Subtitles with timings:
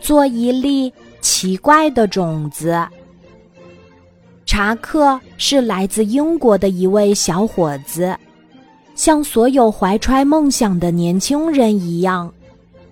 [0.00, 2.86] 做一粒奇怪的种子。
[4.46, 8.16] 查克是来自英国的一位小伙子，
[8.94, 12.32] 像所有怀揣梦想的年轻人一样，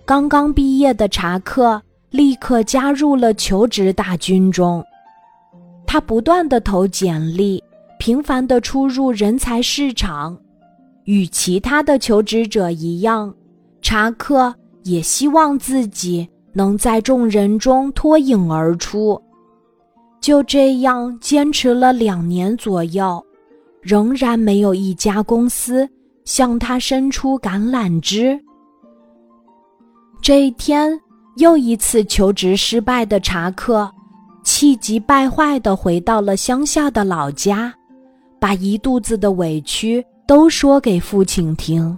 [0.05, 1.81] 刚刚毕业的查克
[2.11, 4.83] 立刻加入了求职大军中。
[5.85, 7.63] 他不断的投简历，
[7.97, 10.37] 频繁的出入人才市场，
[11.05, 13.33] 与其他的求职者一样，
[13.81, 14.53] 查克
[14.83, 19.21] 也希望自己能在众人中脱颖而出。
[20.19, 23.23] 就这样坚持了两年左右，
[23.79, 25.87] 仍然没有一家公司
[26.25, 28.37] 向他伸出橄榄枝。
[30.19, 30.99] 这一天，
[31.35, 33.89] 又一次求职失败的查克。
[34.43, 37.71] 气急败坏地回到了乡下的老家，
[38.39, 41.95] 把一肚子的委屈都说给父亲听。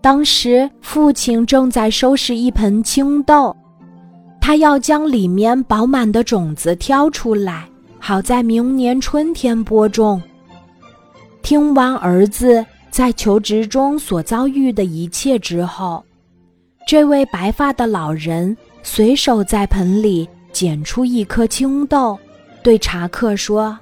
[0.00, 3.54] 当时父亲正在收拾一盆青豆，
[4.40, 10.20] 他要将里面饱满的种子挑出来，好在明年春天播种。
[11.42, 16.04] 听完儿子在求职中所遭遇的一切之后，
[16.86, 20.28] 这位白发的老人随手在盆里。
[20.52, 22.18] 捡出一颗青豆，
[22.60, 23.78] 对查克说：“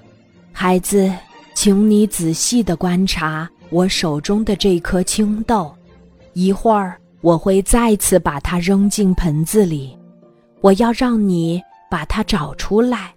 [0.53, 1.11] 孩子，
[1.55, 5.75] 请你仔细的观察我手中的这颗青豆。
[6.41, 9.99] 一会儿我会再次把它扔进盆子里，
[10.61, 13.13] 我要让你把它找出来。”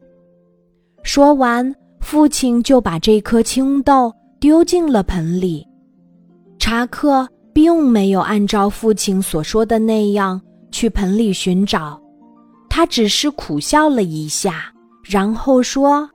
[1.04, 5.68] 说完，父亲就把这颗青豆丢进了盆里。
[6.58, 12.02] 查克并没有按照父亲所说的那样去盆里寻找。
[12.70, 16.10] 他只是苦笑了一下，然后说：“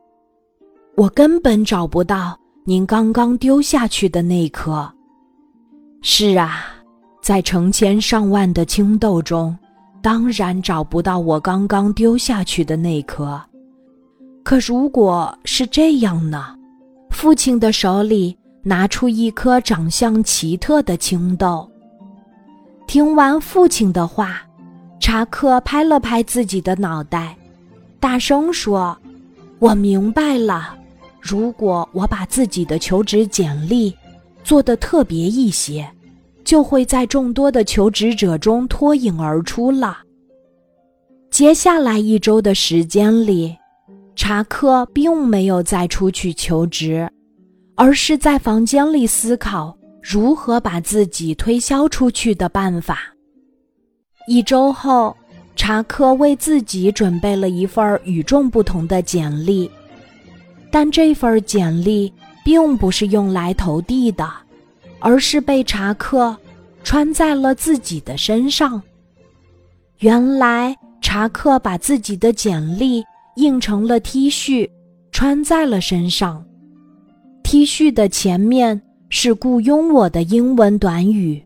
[0.96, 4.92] 我根本找不到您刚刚丢下去的那颗。”
[6.02, 6.66] 是啊，
[7.26, 9.58] 在成千上万的青豆中，
[10.00, 13.42] 当然找不到我刚刚丢下去的那颗。
[14.44, 16.54] 可如果是这样呢？
[17.10, 21.68] 父亲的手里拿出一颗长相奇特的青豆。
[22.86, 24.40] 听完父亲的话。
[25.00, 27.36] 查克拍了拍自己的脑袋，
[27.98, 28.96] 大声说
[29.58, 30.76] ：“我明白了。
[31.20, 33.92] 如果我把自己的求职简历
[34.44, 35.86] 做得特别一些，
[36.46, 39.98] 就会在众多的求职者中脱颖而出了。”
[41.30, 43.54] 接下来一周的时间里，
[44.14, 47.06] 查克并没有再出去求职，
[47.74, 53.00] 而是在房间里思考如何把自己推销出去的办法。
[54.28, 55.14] 一周后，
[55.56, 59.70] 查克为自己准备了一份与众不同的简历，
[60.70, 62.10] 但这份简历
[62.44, 64.26] 并不是用来投递的，
[65.06, 66.36] 而是被查克
[66.82, 68.82] 穿在了自己的身上。
[70.00, 73.04] 原来，查克把自己的简历
[73.36, 74.68] 印成了 T 恤，
[75.12, 76.44] 穿在了身上。
[77.44, 81.40] T 恤的前面是“雇佣我”的英文短语。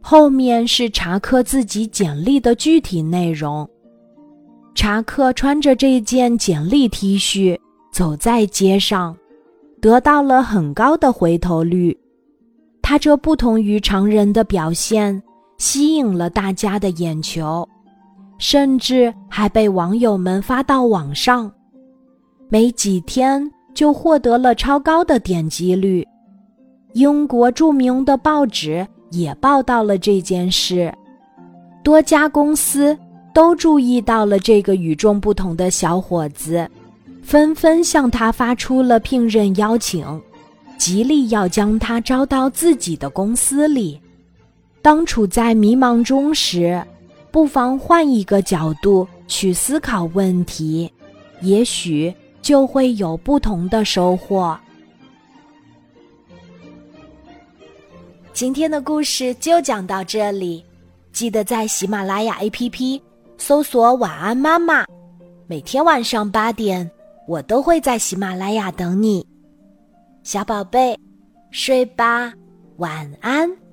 [0.00, 3.68] 后面是查克自己简历的具体内容。
[4.72, 7.58] 查克穿着这件简历 T 恤
[7.92, 9.16] 走在街上，
[9.80, 11.98] 得到了很高的回头率。
[12.86, 15.20] 他这不同于常人的表现
[15.56, 17.66] 吸引了大家的眼球，
[18.36, 21.50] 甚至还被网友们发到网上。
[22.50, 26.06] 没几天就获得了超高的点击率。
[26.92, 28.86] 英国著名的报纸。
[29.10, 30.92] 也报道了这件事，
[31.84, 32.98] 多家公司
[33.32, 36.68] 都注意到了这个与众不同的小伙子，
[37.22, 40.04] 纷纷向他发出了聘任邀请，
[40.76, 44.00] 极力要将他招到自己的公司里。
[44.82, 46.84] 当处在迷茫中时，
[47.30, 50.92] 不妨换一个角度去思考问题，
[51.40, 54.58] 也许就会有不同的收获。
[58.32, 60.64] 今天的故事就讲到这里，
[61.12, 63.00] 记得在喜马拉雅 APP
[63.38, 64.84] 搜索“晚安妈妈”，
[65.46, 66.90] 每天晚上八点，
[67.26, 69.24] 我都会在喜马拉雅等你，
[70.24, 70.98] 小宝贝，
[71.50, 72.32] 睡吧，
[72.78, 73.63] 晚安。